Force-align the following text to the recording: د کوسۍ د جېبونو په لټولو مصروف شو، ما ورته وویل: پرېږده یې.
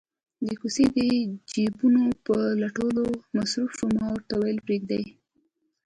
د 0.47 0.49
کوسۍ 0.59 0.85
د 0.95 0.97
جېبونو 1.51 2.03
په 2.25 2.35
لټولو 2.61 3.03
مصروف 3.35 3.71
شو، 3.77 3.87
ما 3.97 4.05
ورته 4.13 4.33
وویل: 4.35 4.59
پرېږده 4.65 4.95
یې. 5.03 5.09